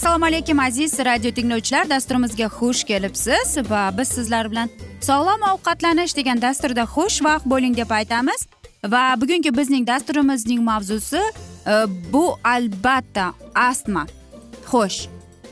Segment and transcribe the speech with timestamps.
[0.00, 1.90] assalomu alaykum aziz radio tinglovchilar.
[1.90, 4.68] Dasturimizga xush kelibsiz va biz sizlar bilan
[5.00, 8.46] sog'lom ovqatlanish degan dasturda xushvaqt bo'ling deb aytamiz.
[8.84, 11.74] Va bugungi bizning dasturimizning mavzusi e,
[12.12, 14.06] bu albatta astma
[14.70, 14.98] xo'sh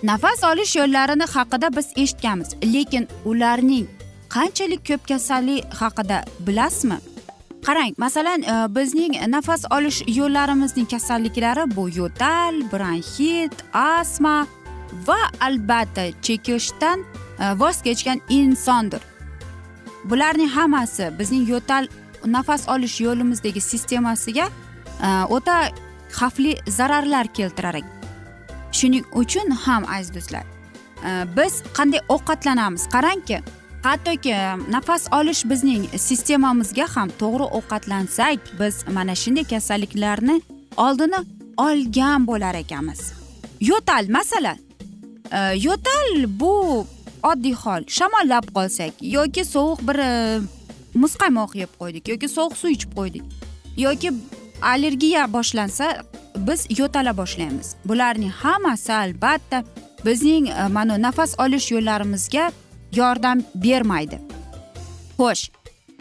[0.02, 2.48] nafas olish yo'llarini haqida biz eshitganmiz.
[2.74, 3.86] Lekin ularning
[4.34, 6.98] qanchalik ko'p kasallik haqida bilasizmi?
[7.66, 14.46] Qarang masalan e, bizning nafas olish yo'llarimizning kasalliklari bu yo'tal bronxit astma
[15.06, 17.04] va albatta chekishdan
[17.40, 19.02] e, voz kechgan insondir.
[20.04, 21.88] Bularning hammasi bizning yo'tal
[22.26, 24.46] nafas olish yo'limizdagi sistemasiga
[25.02, 25.56] e, o'ta
[26.18, 27.94] xavfli zararlar keltirar ekan.
[28.72, 30.44] Shuning uchun ham aziz do'stlar
[31.36, 32.88] biz qanday ovqatlanamiz?
[32.94, 33.38] Qarangki
[33.82, 34.34] hattoki
[34.74, 40.36] nafas olish bizning sistemamizga ham to'g'ri ovqatlansak biz mana shunday kasalliklarni
[40.76, 41.20] oldini
[41.66, 43.00] olgan bo'lar ekanmiz
[43.70, 44.58] yo'tal masalan
[45.32, 46.54] e, yo'tal bu
[47.30, 50.10] oddiy hol shamollab qolsak yoki sovuq bir e,
[51.02, 53.24] muzqaymoq yeb qo'ydik yoki sovuq suv ichib qo'ydik
[53.86, 54.12] yoki
[54.62, 55.86] allergiya boshlansa
[56.36, 57.74] biz yo'tala boshlaymiz.
[57.84, 59.64] Bularning hammasi albatta
[60.04, 62.50] bizning e, mana nafas olish yo'llarimizga
[62.92, 64.18] yordam bermaydi.
[65.18, 65.50] Xo'sh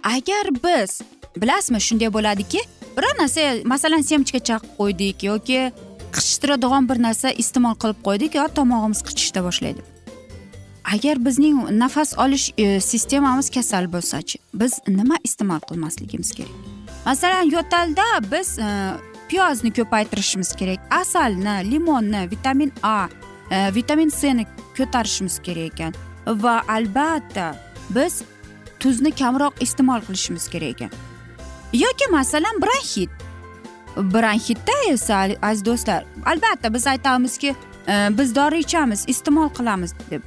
[0.03, 1.01] agar biz
[1.41, 2.61] bilasizmi shunday bo'ladiki
[2.97, 5.59] biror narsa masalan semchka chaqib qo'ydik yoki
[6.15, 9.81] qichishtiradigan bir narsa iste'mol qilib qo'ydik yo tomog'imiz qichishishda boshlaydi.
[10.93, 16.55] Agar bizning nafas olish e, sistemamiz kasal bo'lsachi biz nima iste'mol qilmasligimiz kerak?
[17.05, 18.69] Masalan yo'talda biz e,
[19.29, 23.07] piyozni ko'paytirishimiz kerak asalni limonni vitamin a
[23.51, 24.45] e, vitamin ni
[24.77, 26.06] ko'tarishimiz kerak ekan.
[26.27, 27.55] Va albatta.
[27.89, 28.23] Biz
[28.79, 30.91] tuzni kamroq iste'mol qilishimiz kerak ekan.
[31.73, 33.09] Yoki masalan bronxit.
[33.97, 37.55] Bronxitda esa aziz do'stlar albatta biz aytamizki
[37.87, 40.21] e, biz dori ichamiz iste'mol qilamiz deb.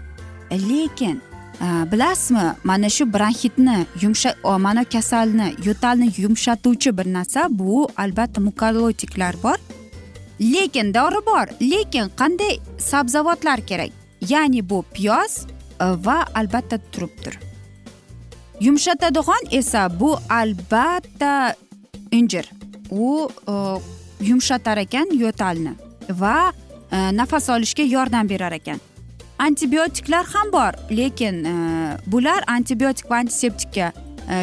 [0.50, 1.21] Lekin
[1.60, 9.34] e, bilasizmi mana shu bronxitni yumsha mana kasalni yo'talni yumshatuvchi bir narsa bu albatta mukolotiklar
[9.43, 9.59] bor.
[10.41, 11.47] Lekin dori bor.
[11.71, 13.91] Lekin qanday sabzavotlar kerak?
[14.28, 15.47] Ya'ni bu piyoz
[15.80, 17.38] va albatta turibdir
[18.60, 21.54] yumshatadigan esa bu albatta
[22.10, 22.50] injir
[22.91, 23.28] u
[24.20, 25.74] yumshatar ekan yo'talni
[26.10, 26.52] va
[27.12, 28.80] nafas olishga yordam berar ekan
[29.38, 31.44] antibiotiklar ham bor lekin
[32.06, 33.92] bular antibiotik va antiseptikka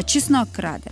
[0.06, 0.90] chesnok kiradi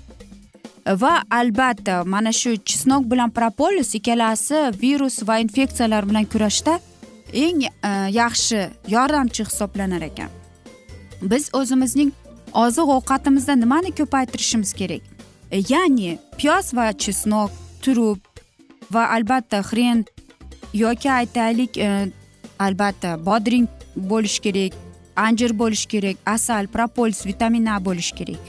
[1.02, 6.78] va albatta mana shu chesnok bilan propolis ikkalasi virus va infeksiyalar bilan kurashda
[7.36, 10.30] eng e, yaxshi yordamchi hisoblanar ekan.
[11.22, 12.12] Biz o'zimizning
[12.52, 15.02] oziq ovqatimizda nimani ko'paytirishimiz kerak?
[15.50, 17.50] E, ya'ni piyoz va chesnok
[17.82, 18.20] turub
[18.90, 20.04] va albatta xren
[20.74, 22.08] yoki aytaylik e,
[22.58, 24.72] albatta bodring bo'lishi kerak
[25.16, 28.44] anjir bo'lishi kerak asal propolis vitamin a bo'lishi kerak.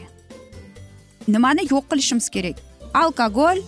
[1.28, 2.56] Nimani yo'q qilishimiz kerak?
[2.94, 3.60] Alkogol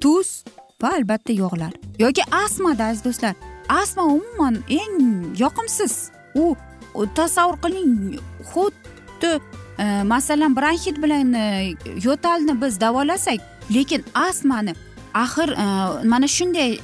[0.00, 0.44] tuz
[0.82, 3.49] va albatta yog'lar yoki astmada aziz do'stlar.
[3.70, 4.98] Astma umuman eng
[5.38, 6.10] yoqimsiz.
[6.34, 6.56] U
[7.14, 8.18] tasavvur qiling
[8.52, 9.32] xuddi
[9.78, 11.74] e, masalan bronxit bilan e,
[12.04, 13.40] yo'talni biz davolasak
[13.74, 14.74] lekin astmani
[15.14, 15.64] axir e,
[16.08, 16.78] mana shunday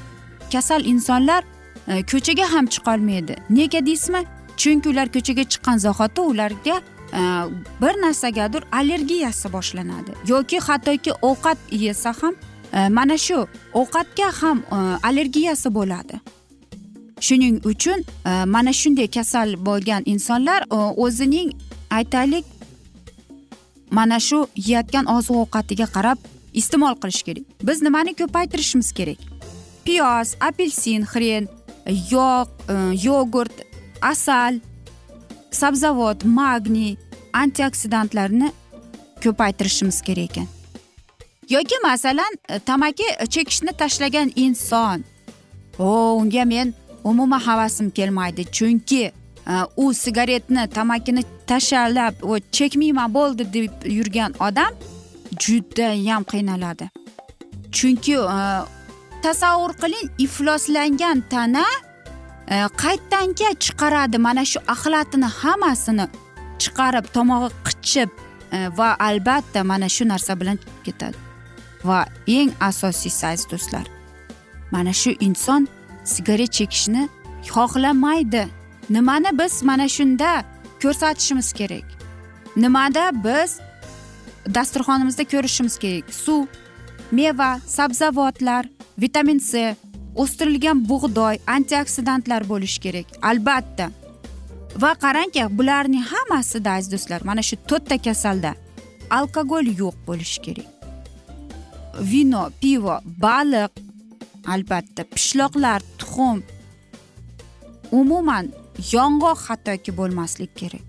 [0.53, 1.44] kasal insonlar
[1.87, 3.35] ko'chaga ham chiqolmaydi.
[3.50, 4.25] Nega deysizmi?
[4.56, 6.77] Chunki ular ko'chaga chiqqan zahoti ularga
[7.82, 10.11] bir narsagadir allergiyasi boshlanadi.
[10.27, 12.35] Yoki hattoki ovqat yesa ham
[12.99, 14.59] mana shu ovqatga ham
[15.03, 16.21] allergiyasi bo'ladi.
[17.21, 21.53] Shuning uchun e, mana shunday kasal bo'lgan insonlar e, o'zining
[21.91, 22.45] aytaylik
[23.91, 26.19] mana shu yeyotgan oziq ovqatiga qarab
[26.53, 27.45] iste'mol qilish kerak.
[27.63, 29.21] Biz nimani ko'paytirishimiz kerak?
[29.85, 31.49] Piyoz apelsin xren
[32.11, 32.75] yog' e,
[33.07, 33.57] yogurt
[34.03, 34.61] asal
[35.51, 36.97] sabzavot magniy
[37.33, 38.53] antioksidantlarni
[39.25, 40.49] ko'paytirishimiz kerak ekan.
[41.49, 42.33] Yoki masalan
[42.67, 45.05] tamaki chekishni tashlagan inson.
[45.79, 46.75] O unga men
[47.11, 48.44] umuman havasim kelmaydi.
[48.56, 49.12] Chunki e,
[49.76, 52.14] u sigaretni tamakini tashlab
[52.53, 54.73] chekmayman bo'ldi deb yurgan odam
[55.43, 56.91] judayam qiynaladi.
[57.76, 58.38] Chunki e,
[59.23, 61.67] tasavvur qiling ifloslangan tana
[62.49, 64.19] e, qaytanga chiqaradi.
[64.19, 66.06] Mana shu axlatini hammasini
[66.62, 68.11] chiqarib tomog'i qichib
[68.53, 71.17] e, va albatta mana shu narsa bilan ketadi.
[71.88, 73.87] Va eng asosiysi aziz do'stlar
[74.70, 75.69] mana shu inson
[76.14, 77.08] sigaret chekishni
[77.55, 78.44] xohlamaydi.
[78.91, 80.44] Nimani biz mana shunda
[80.82, 81.87] ko'rsatishimiz kerak?
[82.56, 83.50] Nimada biz
[84.55, 86.05] dasturxonimizda ko'rishimiz kerak?
[86.25, 86.47] Suv
[87.12, 88.64] meva sabzavotlar
[88.99, 89.76] vitamin c
[90.23, 93.87] o'stirilgan bug'doy antioksidantlar bo'lishi kerak albatta.
[94.82, 98.55] Va qarangki bularning hammasida aziz do'stlar mana shu to'rtta kasalda
[99.19, 100.70] alkogol yo'q bo'lishi kerak.
[102.11, 103.86] Vino pivo baliq
[104.54, 106.43] albatta pishloqlar tuxum
[107.93, 108.52] umuman
[108.93, 110.87] yong'oq hattoki bo'lmaslik kerak.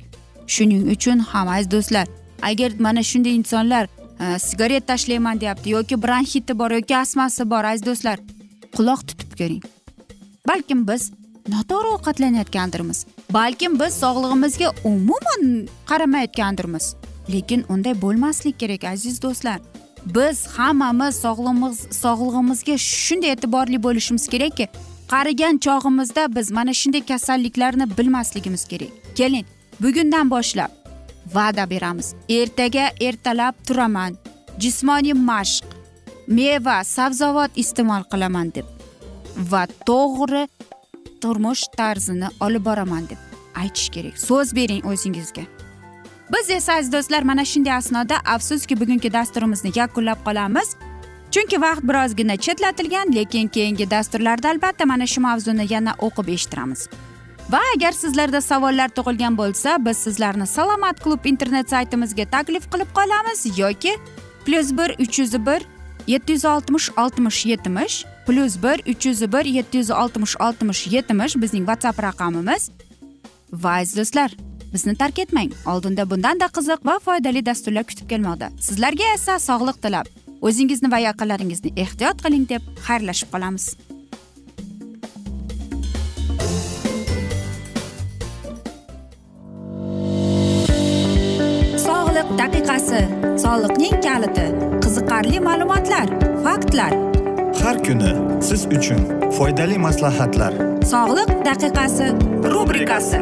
[0.54, 2.08] Shuning uchun ham aziz do'stlar
[2.50, 3.86] agar mana shunday insonlar
[4.24, 8.18] e, sigaret tashlayman deyapti yoki bronxiti bor yoki astmasi bor aziz do'stlar
[8.76, 9.64] quloq tutib ko'ring.
[10.48, 11.12] Balkim biz
[11.54, 16.96] noto'g'ri ovqatlanayotgandirmiz balkim biz sog'lig'imizga umuman qaramayotgandirmiz.
[17.34, 19.60] Lekin unday bo'lmaslik kerak aziz do'stlar.
[20.16, 24.68] Biz hammamiz sog'lig'imiz sog'lig'imizga shunday e'tiborli bo'lishimiz kerakki
[25.14, 28.92] qarigan chog'imizda biz mana shunday kasalliklarni bilmasligimiz kerak.
[29.16, 29.46] Keling
[29.80, 30.72] bugundan boshlab
[31.36, 32.14] va'da beramiz.
[32.30, 34.18] Ertaga ertalab turaman.
[34.60, 35.66] Jismoniy mashq
[36.28, 38.66] meva sabzavot iste'mol qilaman deb
[39.52, 40.48] va to'g'ri
[41.22, 43.20] turmush tarzini olib boraman deb
[43.62, 44.16] aytish kerak.
[44.28, 45.44] So'z bering o'zingizga.
[46.34, 50.76] Biz esa aziz do'stlar mana shunday asnoda afsuski bugungi dasturimizni yakunlab qolamiz.
[51.32, 56.90] Chunki vaqt birozgina chetlatilgan lekin keyingi dasturlarda albatta mana shu mavzuni yana o'qib eshittiramiz.
[57.50, 63.60] Va agar sizlarda savollar tug'ilgan bo'lsa biz sizlarni salomat klub internet saytimizga taklif qilib qolamiz
[63.60, 63.94] yoki
[64.46, 65.62] plyus bir uch yuz bir
[66.08, 71.36] yetti yuz oltmish oltmish yetmish plyus bir uch yuz bir yetti yuz oltmish oltmish yetmish
[71.36, 72.70] bizning whatsapp raqamimiz.
[73.54, 74.47] Va aziz do'stlar
[74.78, 75.52] bizni tark etmang.
[75.74, 78.54] Oldinda bundanda qiziq va foydali dasturlar kutib kelmoqda.
[78.68, 80.08] Sizlarga esa sog'liq tilab.
[80.48, 83.68] O'zingizni va yaqinlaringizni ehtiyot qiling deb xayrlashib qolamiz.
[92.38, 93.00] Daqiqasi.
[93.44, 94.46] Soliqning kaliti.
[94.84, 96.08] Qiziqarli ma'lumotlar
[96.46, 96.94] faktlar.
[97.62, 98.12] Har kuni
[98.50, 99.02] siz uchun
[99.38, 100.54] foydali maslahatlar.
[100.94, 102.08] Sog'liq daqiqasi.
[102.54, 103.22] Rubrikasi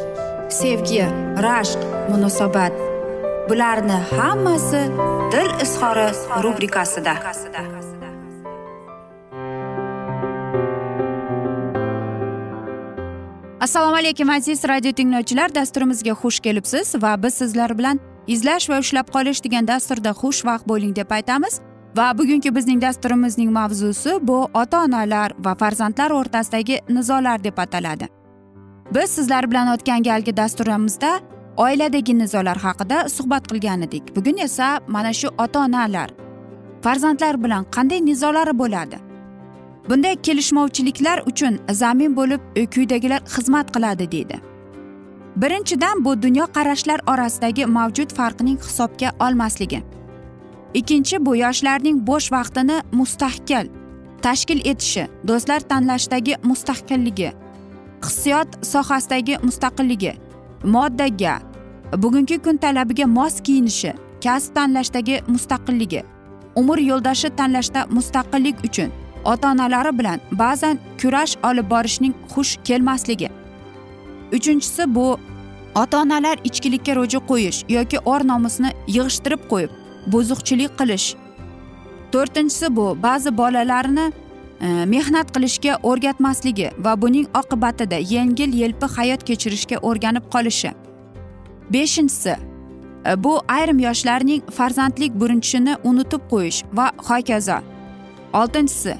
[0.51, 1.05] sevgi
[1.45, 1.79] rashq
[2.09, 2.73] munosabat.
[3.49, 4.81] Bularni hammasi
[5.31, 6.07] dil izhori
[6.43, 7.13] rubrikasida.
[13.61, 15.55] Assalomu alaykum aziz radio tinglovchilar.
[15.55, 20.95] Dasturimizga xush kelibsiz va biz sizlar bilan izlash va ushlab qolish degan dasturda xushvaqt bo'ling
[20.95, 21.59] deb aytamiz.
[21.97, 28.20] Va bugungi bizning dasturimizning mavzusi bu ota onalar va farzandlar o'rtasidagi nizolar deb ataladi.
[28.95, 31.19] Biz sizlar bilan o'tgan galgi dasturimizda
[31.57, 34.15] oiladagi nizolar haqida suhbat qilgan edik.
[34.15, 36.09] Bugun esa mana shu ota onalar
[36.81, 38.97] farzandlar bilan qanday nizolari bo'ladi?
[39.89, 42.41] Bunday kelishmovchiliklar uchun zamin bo'lib
[42.73, 44.39] quyidagilar xizmat qiladi deydi.
[45.35, 49.83] Birinchidan bu dunyoqarashlar orasidagi mavjud farqning hisobga olmasligi.
[50.73, 53.67] Ikkinchi bu yoshlarning bo'sh vaqtini mustahkam
[54.21, 57.31] tashkil etishi do'stlar tanlashdagi mustahkamligi
[58.05, 60.13] hissiyot sohasidagi mustaqilligi
[60.63, 61.35] moddaga
[62.03, 63.93] bugungi kun talabiga mos kiyinishi
[64.23, 66.01] kasb tanlashdagi mustaqilligi
[66.55, 68.91] umr yo'ldoshi tanlashda mustaqillik uchun
[69.25, 73.29] ota onalari bilan ba'zan kurash olib borishning xush kelmasligi.
[74.33, 75.17] Uchinchisi bu
[75.75, 79.71] ota onalar ichkilikka ro'ji qo'yish yoki or nomusni yig'ishtirib qo'yib
[80.11, 81.07] buzuqchilik qilish.
[82.11, 84.05] To'rtinchisi bu ba'zi bolalarni
[84.61, 90.71] E, mehnat qilishga o'rgatmasligi va buning oqibatida yengil yelpi hayot kechirishga o'rganib qolishi.
[91.73, 92.35] Beshinchisi
[93.05, 97.57] e, bu ayrim yoshlarning farzandlik burunchini unutib qo'yish va hokazo.
[98.33, 98.95] Oltinchisi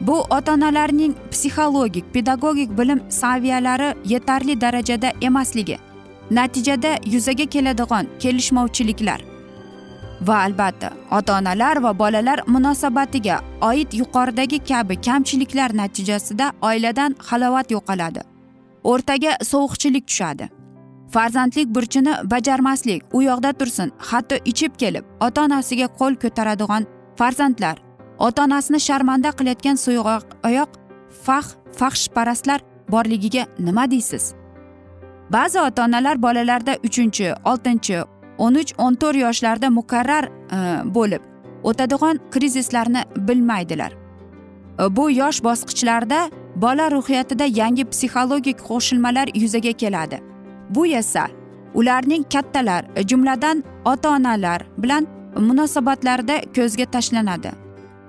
[0.00, 5.78] bu ota onalarning psixologik pedagogik bilim saviyalari yetarli darajada emasligi
[6.30, 9.35] natijada yuzaga keladigan kelishmovchiliklar.
[10.20, 18.20] Va albatta ota onalar va bolalar munosabatiga oid yuqoridagi kabi kamchiliklar natijasida oiladan halovat yo'qoladi.
[18.84, 20.48] O'rtaga sovuqchilik tushadi.
[21.14, 26.86] Farzandlik burchini bajarmaslik u yoqda tursin hatto ichib kelib ota onasiga qo'l ko'taradigan
[27.18, 27.76] farzandlar
[28.18, 30.70] ota onasini sharmanda qilayotgan so'yg'oq oyoq
[31.24, 31.46] fah
[31.78, 34.34] fahshparastlar borligiga nima deysiz?
[35.30, 37.96] Ba'zi ota onalar bolalarda uchinchi oltinchi
[38.38, 40.58] o'n uch o'n to'rt yoshlarda mukarrar e,
[40.96, 41.22] bo'lib
[41.62, 43.92] o'tadigan krizislarni bilmaydilar.
[43.92, 50.20] E, bu yosh bosqichlarda bola ruhiyatida yangi psixologik qo'shilmalar yuzaga keladi.
[50.70, 51.28] Bu esa
[51.74, 57.50] ularning kattalar e, jumladan ota onalar bilan munosabatlarida ko'zga tashlanadi.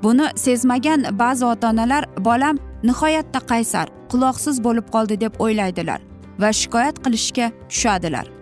[0.03, 6.01] Buni sezmagan ba'zi ota onalar bolam nihoyatda qaysar quloqsiz bo'lib qoldi deb o'ylaydilar
[6.39, 8.36] va shikoyat qilishga tushadilar.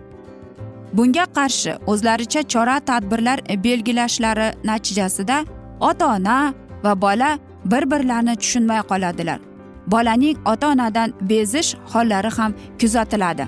[0.96, 5.44] Bunga qarshi o'zlaricha chora tadbirlar belgilashlari natijasida
[5.80, 9.40] ota ona va bola bir birlarini tushunmay qoladilar.
[9.86, 13.46] Bolaning ota onadan bezish hollari ham kuzatiladi.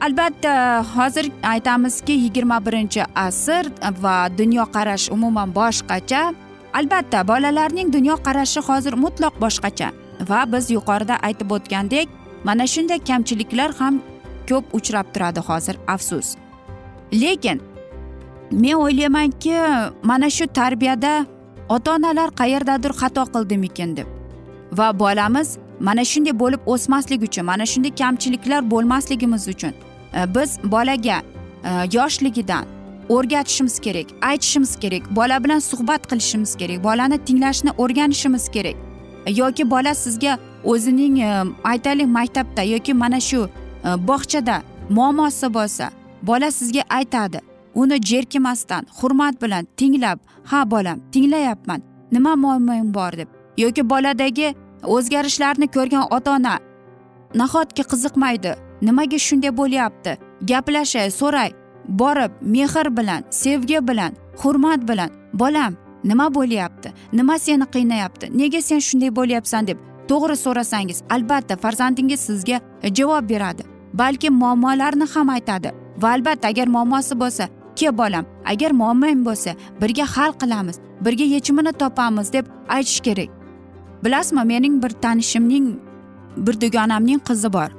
[0.00, 0.52] Albatta
[0.94, 3.64] hozir aytamizki yigirma birinchi asr
[4.04, 6.22] va dunyoqarash umuman boshqacha.
[6.78, 9.88] Albatta bolalarning dunyoqarashi hozir mutlaq boshqacha.
[10.28, 12.08] Va biz yuqorida aytib o'tgandek
[12.44, 13.94] mana shunday kamchiliklar ham
[14.48, 16.41] ko'p uchrab turadi hozir afsus.
[17.12, 17.60] Lekin
[18.50, 19.54] men o'ylaymanki
[20.02, 21.26] mana shu tarbiyada
[21.68, 24.06] ota onalar qayerdadir xato qildimikin deb.
[24.72, 29.72] Va bolamiz mana shunday bo'lib o'smaslik uchun mana shunday kamchiliklar bo'lmasligimiz uchun
[30.14, 31.18] e, biz bolaga
[31.64, 32.64] e, yoshligidan
[33.08, 38.76] o'rgatishimiz kerak aytishimiz kerak bola bilan suhbat qilishimiz kerak bolani tinglashni o'rganishimiz kerak.
[39.26, 41.16] E, yoki bola sizga o'zining
[41.64, 43.48] aytaylik maktabda yoki mana shu
[44.08, 45.90] bog'chada muammosi bo'lsa
[46.22, 47.40] bola sizga aytadi
[47.74, 53.12] uni jerkimasdan hurmat bilan tinglab ha bolam tinglayapman nima muammong bor?
[53.12, 56.58] deb yoki boladagi o'zgarishlarni ko'rgan ota ona
[57.34, 58.52] nahotki qiziqmaydi
[58.82, 60.12] nimaga shunday bo'lyapti?
[60.50, 61.50] Gaplashay so'ray
[61.88, 64.12] borib mehr bilan sevgi bilan
[64.42, 65.72] hurmat bilan bolam
[66.04, 66.88] nima bo'lyapti?
[67.12, 68.26] Nima seni qiynayapti?
[68.38, 69.66] Nega sen shunday bo'lyapsan?
[69.66, 72.60] deb to'g'ri so'rasangiz albatta farzandingiz sizga
[72.98, 73.62] javob beradi
[73.94, 75.81] balki muammolarni ham aytadi.
[76.02, 81.72] Va albatta agar muammosi bo'lsa ke bolam agar muammoing bo'lsa birga hal qilamiz birga yechimini
[81.72, 83.30] topamiz deb aytish kerak.
[84.04, 85.66] Bilasizmi mening bir tanishimning
[86.36, 87.70] bir dugonamning qizi bor.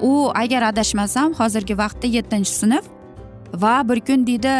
[0.00, 2.84] U agar adashmasam hozirgi vaqtda yettinchi sinf
[3.54, 4.54] va bir kun deydi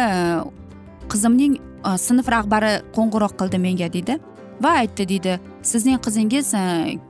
[1.11, 1.53] qizimning
[1.87, 4.19] e, sinf rahbari qo'ng'iroq qildi menga deydi
[4.63, 5.39] va aytdi deydi
[5.71, 6.63] sizning qizingiz e,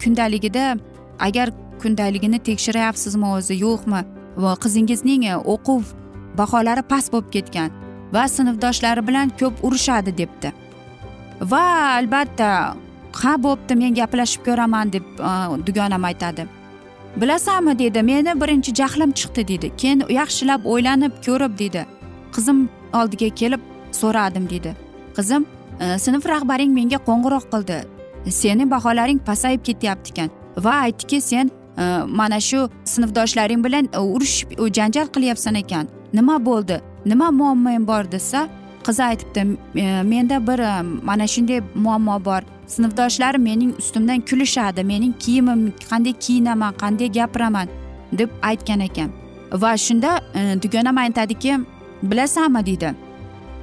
[0.03, 0.77] kundaligida
[1.19, 1.51] agar
[1.81, 4.01] kundaligini tekshiryapsizmi o'zi yo'qmi?
[4.43, 5.93] Va qizingizning e, o'quv
[6.39, 7.69] baholari past bo'lib ketgan
[8.15, 10.53] va sinfdoshlari bilan ko'p urushadi debdi.
[11.51, 11.65] Va
[11.97, 12.49] albatta
[13.21, 15.31] ha bo'pti men gaplashib ko'raman deb e,
[15.67, 16.47] dugonam aytadi.
[17.21, 21.85] Bilasanmi deydi meni birinchi jahlim chiqdi deydi keyin yaxshilab o'ylanib ko'rib deydi
[22.35, 22.67] qizim
[22.99, 23.61] oldiga kelib
[24.01, 24.75] so'radim deydi
[25.17, 25.45] qizim
[25.79, 27.79] e, sinf rahbaring menga qo'ng'iroq qildi.
[28.41, 30.29] Seni baholaring pasayib ketyapti ekan.
[30.65, 35.87] Va aytdiki sen Э, mana shu sinfdoshlaring bilan e, urushib janjal qilyapsan ekan.
[36.13, 36.81] Nima bo'ldi?
[37.05, 38.49] Nima muammoing bor desa
[38.87, 42.41] qizi aytibdi e, menda bir e, mana shunday muammo bor.
[42.67, 47.67] Sinfdoshlarim mening ustimdan kulishadi mening kiyimim qanday kiyinaman qanday gapiraman
[48.11, 49.09] deb aytgan ekan.
[49.51, 50.11] Va shunda
[50.63, 51.59] dugonam aytadiki
[52.03, 52.95] bilasanmi deydi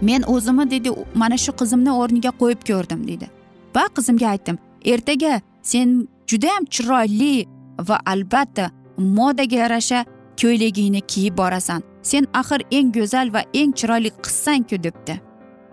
[0.00, 3.28] men o'zimni deydi mana shu qizimni o'rniga qo'yib ko'rdim deydi
[3.76, 4.58] va qizimga aytdim
[4.92, 7.46] ertaga sen judayam chiroyli
[7.88, 10.04] va albatta modaga yarasha
[10.40, 11.82] ko'ylagingni kiyib borasan.
[12.02, 15.20] Sen axir eng go'zal va eng chiroyli qizsanku debdi.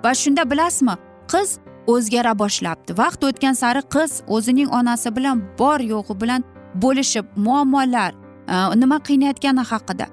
[0.04, 0.96] Va shunda bilasizmi
[1.32, 2.98] qiz o'zgara boshlabdi.
[2.98, 6.42] Vaqt o'tgan sari qiz o'zining onasi bilan bor yo'g'i bilan
[6.84, 8.12] bo'lishib muammolar
[8.48, 10.08] e, nima qiynayotgani haqida.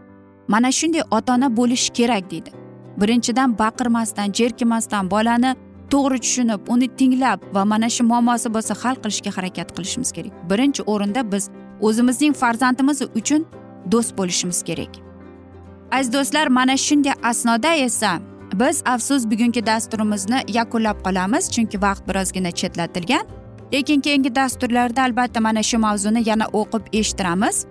[0.49, 2.50] Mana shunday ota ona bo'lish kerak deydi.
[3.00, 5.54] Birinchidan baqirmasdan jerkimasdan bolani
[5.92, 10.33] to'g'ri tushunib uni tinglab va mana shu muammosi bo'lsa hal qilishga harakat qilishimiz kerak.
[10.50, 11.50] Birinchi o'rinda biz
[11.81, 13.47] o'zimizning farzandimiz uchun
[13.93, 14.93] do'st bo'lishimiz kerak.
[15.93, 18.19] Aziz do'stlar mana shunday asnoda esa
[18.55, 23.25] biz afsus bugungi dasturimizni yakunlab qolamiz chunki vaqt birozgina chetlatilgan.
[23.73, 27.66] Lekin keyingi dasturlarda albatta mana shu mavzuni yana o'qib eshittiramiz.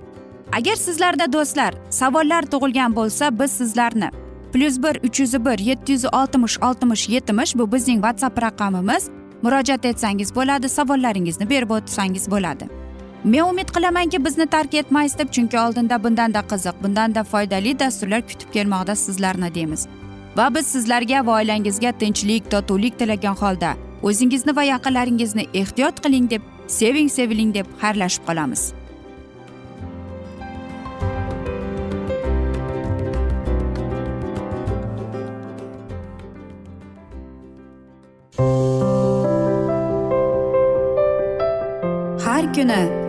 [0.57, 4.09] Agar sizlarda do'stlar savollar tug'ilgan bo'lsa biz sizlarni
[4.53, 9.09] plyus bir uch yuz bir yetti yuz oltmish oltmish yetmish bu bizning whatsapp raqamimiz.
[9.41, 12.65] Murojaat etsangiz bo'ladi savollaringizni berib o'tsangiz bo'ladi.
[13.23, 18.53] Men umid qilamanki bizni tark etmaysiz deb chunki oldinda bundanda qiziq bundanda foydali dasturlar kutib
[18.53, 19.87] kelmoqda sizlarni deymiz.
[20.37, 26.41] Va biz sizlarga va oilangizga tinchlik totuvlik tilagan holda o'zingizni va yaqinlaringizni ehtiyot qiling deb
[26.67, 28.73] seving seviling deb xayrlashib qolamiz.
[42.25, 43.08] Har kuni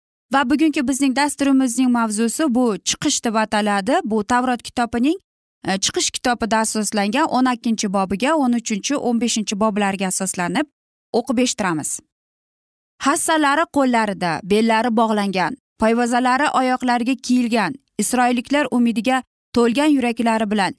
[0.33, 3.99] Va bugungi bizning dasturimizning mavzusi bu chiqish deb ataladi.
[4.03, 5.17] Bu tavrot kitobining
[5.67, 10.67] e, chiqish kitobida asoslangan o'n ikkinchi bobiga o'n uchinchi o'n beshinchi boblarga asoslanib
[11.19, 11.99] o'qib eshittiramiz.
[13.05, 19.23] Hassalari qo'llarida bellari bog'langan poyvazalari oyoqlariga kiyilgan isroilliklar umidiga
[19.55, 20.73] to'lgan yuraklari bilan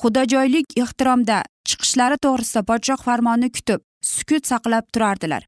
[0.00, 1.38] xudojoylik ehtiromda
[1.68, 5.42] chiqishlari to'g'risida podshoh farmonini kutib sukut saqlab turardilar.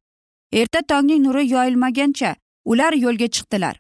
[0.53, 3.77] Erta tongning nuri yoyilmagancha ular yo'lga chiqdilar.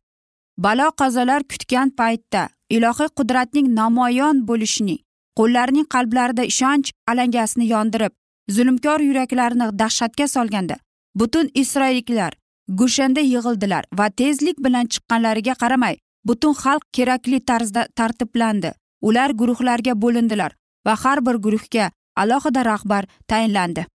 [0.59, 5.01] Balo qazolar kutgan paytda ilohiy qudratning namoyon bo'lishining
[5.39, 8.13] qo'llarining qalblarida ishonch alangasini yondirib
[8.57, 10.77] zulmkor yuraklarni dahshatga solganda
[11.21, 12.33] butun isroilliklar
[12.81, 15.97] gushanda yig'ildilar va tezlik bilan chiqqanlariga qaramay
[16.29, 18.73] butun xalq kerakli tarzda tartiblandi.
[19.09, 20.53] Ular guruhlarga bo'lindilar
[20.87, 23.87] va har bir guruhga alohida rahbar tayinlandi.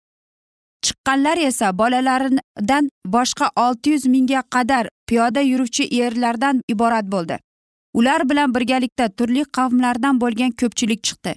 [0.85, 7.39] Chiqqanlar esa bolalaridan boshqa olti yuz mingga qadar piyoda yuruvchi erlardan iborat bo'ldi.
[7.93, 11.33] Ular bilan birgalikda turli qavmlardan bo'lgan ko'pchilik chiqdi.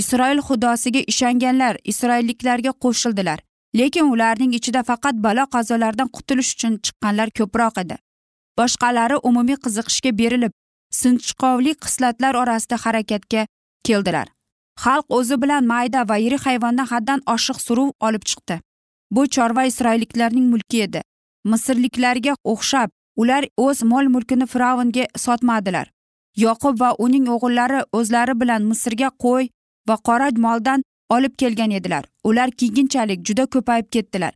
[0.00, 3.38] Isroil xudosiga ishonganlar isroilliklarga qo'shildilar
[3.78, 7.96] lekin ularning ichida faqat balo qazolardan qutulish uchun chiqqanlar ko'proq edi.
[8.58, 10.52] Boshqalari umumiy qiziqishga berilib
[11.00, 13.46] sinchkovli xislatlar orasida harakatga
[13.86, 14.26] keldilar.
[14.84, 18.60] Xalq o'zi bilan mayda va yirik hayvondan haddan oshiq suruv olib chiqdi.
[19.10, 21.02] Bu chorva isroilliklarning mulki edi.
[21.44, 25.90] Misrliklarga o'xshab ular o'z mol mulkini fir'avnga sotmadilar.
[26.36, 29.48] Yoqub va uning o'g'illari o'zlari bilan misrga qo'y
[29.88, 32.04] va qora moldan olib kelgan edilar.
[32.24, 34.32] Ular keyinchalik juda ko'payib ketdilar.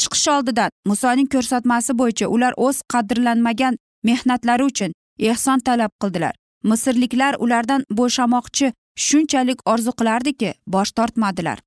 [0.00, 3.76] Chiqish oldidan musoning ko'rsatmasi bo'yicha ular o'z qadrlanmagan
[4.08, 6.34] mehnatlari uchun ehson talab qildilar.
[6.70, 8.72] Misrliklar ulardan bo'shamoqchi
[9.06, 11.58] shunchalik orzu qilardiki bosh tortmadilar.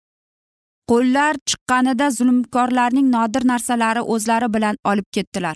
[0.91, 5.55] Qo'llar chiqqanida zulmkorlarning nodir narsalari o'zlari bilan olib ketdilar.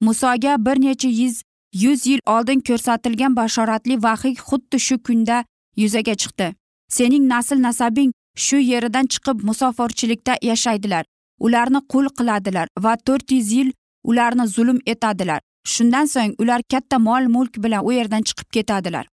[0.00, 1.42] Musoga bir necha yuz
[1.82, 5.44] yuz yil oldin ko'rsatilgan bashoratli vahiy xuddi shu kunda
[5.76, 6.54] yuzaga chiqdi.
[6.88, 8.12] Sening nasl nasabing
[8.46, 11.04] shu yeridan chiqib musofirchilikda yashaydilar.
[11.40, 13.72] Ularni qul qiladilar va to'rt yuz yil
[14.04, 15.40] ularni zulm etadilar.
[15.72, 19.06] Shundan so'ng ular katta mol mulk bilan u yerdan chiqib ketadilar.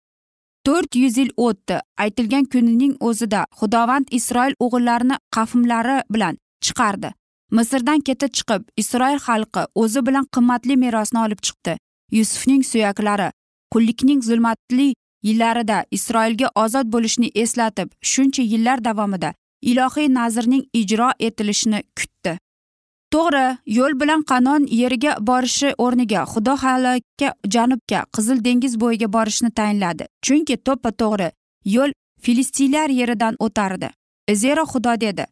[0.67, 1.81] To'rt yuz yil o'tdi.
[2.05, 7.11] Aytilgan kunining o'zida xudovand isroil o'g'illarini qavmlari bilan chiqardi.
[7.57, 11.77] Misrdan ketib chiqib isroil xalqi o'zi bilan qimmatli merosni olib chiqdi.
[12.19, 13.29] Yusufning suyaklari
[13.73, 14.89] qullikning zulmatli
[15.29, 19.33] yillarida isroilga ozod bo'lishni eslatib shuncha yillar davomida
[19.71, 22.39] ilohiy nazrning ijro etilishini kutdi.
[23.15, 23.47] To'g'ri
[23.79, 30.05] yo'l bilan qanon yeriga borishi o'rniga xudo halakka janubga qizil dengiz bo'yiga borishni tayinladi.
[30.27, 31.29] Chunki to'ppa to'g'ri
[31.75, 31.93] yo'l
[32.25, 33.89] filistinlar yeridan o'tardi.
[34.43, 35.25] Zero xudo dedi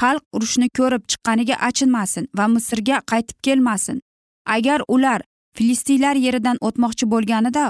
[0.00, 4.00] xalq urushni ko'rib chiqqaniga achinmasin va misrga qaytib kelmasin.
[4.56, 5.20] Agar ular
[5.56, 7.64] filistinlar yeridan o'tmoqchi bo'lganida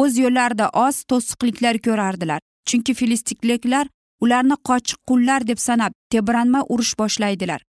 [0.00, 2.40] o'z yo'llarida oz to'siqliklar ko'rardilar.
[2.68, 3.86] Chunki filistinliklar
[4.24, 7.60] ularni qochiq qullar deb sanab tebranma urush boshlaydilar.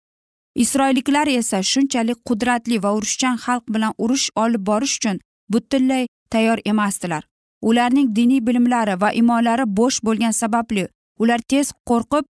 [0.54, 5.20] Isroilliklar esa shunchalik qudratli va urushchan xalq bilan urush olib borish uchun
[5.52, 7.22] butunlay tayyor emasdilar.
[7.62, 12.24] Ularning diniy bilimlari va imonlari bo'sh bo'lgani sababli ular tez qo'rqib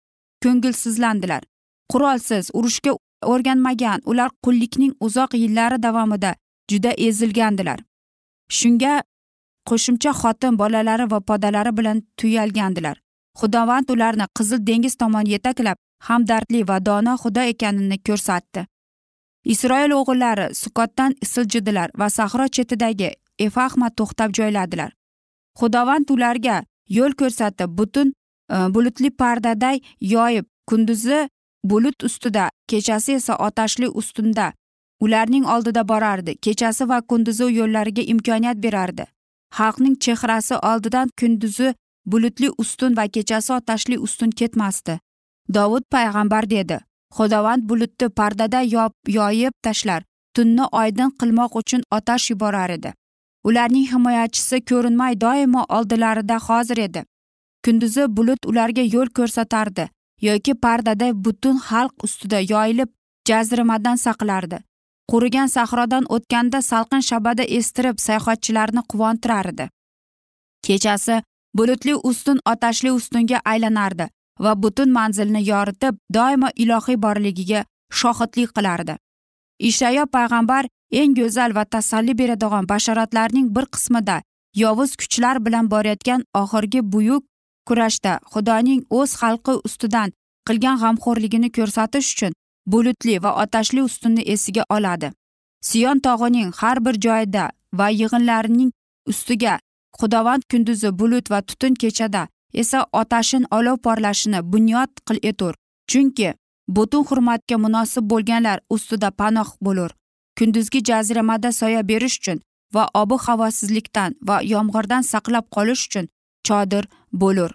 [0.43, 1.43] ko'ngilsizlandilar.
[1.93, 2.93] Qurolsiz urushga
[3.33, 6.35] o'rganmagan ular qullikning uzoq yillari davomida
[6.71, 7.79] juda ezilgandilar.
[8.59, 9.03] Shunga
[9.69, 12.97] qo'shimcha xotin bolalari va podalari bilan tuyalgandilar.
[13.41, 15.77] Xudovand ularni qizil dengiz tomon yetaklab
[16.09, 18.67] hamdardli va dono xudo ekanini ko'rsatdi.
[19.45, 24.91] Isroil o'g'illari sukotdan siljidilar va sahro chetidagi efahma to'xtab joyladilar.
[25.59, 31.29] Xudovand ularga yo'l ko'rsatib butun e, bulutli pardaday yoyib kunduzi
[31.65, 34.53] bulut ustida kechasi esa otashli ustunda
[35.01, 36.37] ularning oldida borardi.
[36.45, 39.05] Kechasi va kunduzi yo'llariga imkoniyat berardi.
[39.57, 41.75] Xalqning chehrasi oldidan kunduzi
[42.07, 44.99] bulutli ustun va kechasi otashli ustun ketmasdi.
[45.55, 46.79] Dovud payg'ambar dedi
[47.17, 48.61] xudovand bulutni pardada
[49.17, 50.03] yoyib tashlar
[50.35, 52.93] tunni oydin qilmoq uchun otash yuborar edi.
[53.49, 57.03] Ularning himoyachisi ko'rinmay doimo oldilarida hozir edi.
[57.65, 59.89] Kunduzi bulut ularga yo'l ko'rsatardi
[60.29, 62.91] yoki pardada butun xalq ustida yoyilib
[63.29, 64.59] jaziramadan saqlardi.
[65.11, 69.69] Qurigan sahrodan o'tganda salqin shabada estirib sayohatchilarni quvontirardi
[70.67, 71.23] kechasi
[71.59, 74.07] bulutli ustun otashli ustunga aylanardi.
[74.45, 77.65] Va butun manzilni yoritib doimo ilohiy borligiga
[78.01, 78.97] shohidlik qilardi.
[79.59, 84.17] Ishayo payg'ambar eng go'zal va tasalli beradigan bashoratlarning bir qismida
[84.63, 87.25] yovuz kuchlar bilan borayotgan oxirgi buyuk
[87.69, 90.13] kurashda xudoning o'z xalqi ustidan
[90.49, 92.33] qilgan g'amxo'rligini ko'rsatish uchun
[92.73, 95.13] bulutli va otashli ustunni esiga oladi.
[95.69, 97.45] Siyon tog'ining har bir joyida
[97.79, 98.71] va yig'inlarining
[99.11, 99.59] ustiga
[100.01, 105.55] xudovand kunduzi bulut va tutun kechada esa otashin olov porlashini bunyod qil etur.
[105.91, 106.35] Chunki
[106.69, 109.91] butun hurmatga munosib bo'lganlar ustida panoh bo'lur.
[110.39, 112.41] Kunduzgi jaziramada soya berish uchun
[112.75, 116.09] va obi havosizlikdan va yomg'irdan saqlab qolish uchun
[116.47, 117.51] chodir bo'lur.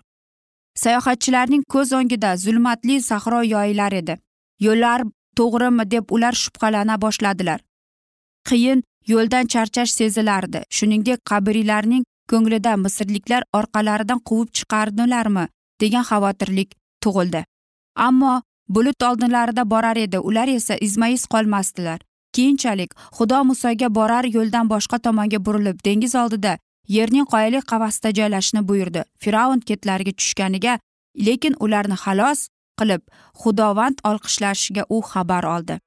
[0.84, 4.16] Sayohatchilarning ko'z o'ngida zulmatli sahro yoyilar edi.
[4.66, 5.02] Yo'llar
[5.38, 7.60] to'g'rimi deb ular shubhalana boshladilar.
[8.50, 10.60] Qiyin yo'ldan charchash sezilardi.
[10.78, 15.46] Shuningdek qabriylarning ko'nglida misrliklar orqalaridan quvib chiqardilarmi
[15.82, 16.70] degan xavotirlik
[17.04, 17.42] tug'ildi.
[18.08, 18.42] Ammo
[18.76, 20.20] bulut oldinlarida borar edi.
[20.20, 22.00] Ular esa izmais qolmasdilar.
[22.36, 26.58] Keyinchalik xudo musoga borar yo'ldan boshqa tomonga burilib dengiz oldida
[26.96, 29.02] yerning qoyali qavasida joylashni buyurdi.
[29.22, 30.80] Fir'avn ketlariga tushganiga
[31.28, 32.48] lekin ularni xalos
[32.80, 33.02] qilib
[33.42, 35.80] xudovand olqishlashiga u xabar oldi.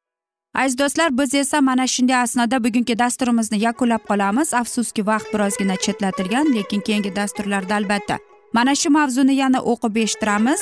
[0.54, 4.54] Aziz do'stlar biz esa mana shunday asnoda bugungi dasturimizni yakunlab qolamiz.
[4.54, 8.18] Afsuski vaqt birozgina chetlatilgan lekin keyingi dasturlarda albatta
[8.52, 10.60] mana shu mavzuni yana o'qib eshittiramiz.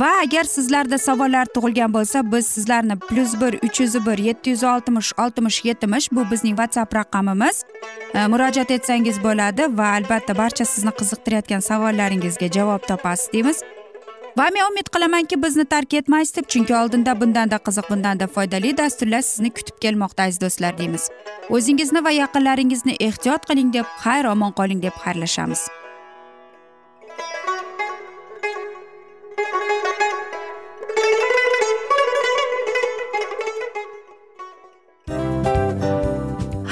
[0.00, 4.64] Va agar sizlarda savollar tug'ilgan bo'lsa biz sizlarni plyus bir uch yuz bir yetti yuz
[4.64, 7.62] oltmish oltmish yetmish bu bizning whatsapp raqamimiz.
[8.14, 13.62] E, murojaat etsangiz bo'ladi va albatta barcha sizni qiziqtirayotgan savollaringizga javob topasiz deymiz.
[14.38, 19.22] Va men umid qilamanki bizni tark etmaysiz deb chunki oldinda bundanda qiziq bundanda foydali dasturlar
[19.28, 21.04] sizni kutib kelmoqda aziz do'stlar deymiz.
[21.50, 25.62] O'zingizni va yaqinlaringizni ehtiyot qiling deb xayr omon qoling deb xayrlashamiz.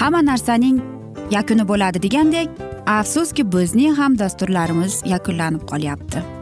[0.03, 0.83] Hamma narsaning
[1.38, 2.62] yakuni bo'ladi degandek
[2.98, 6.41] afsuski bizning ham dasturlarimiz yakunlanib qolyapti.